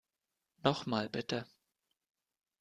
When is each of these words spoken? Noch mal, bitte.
Noch 0.63 0.87
mal, 0.87 1.09
bitte. 1.09 1.45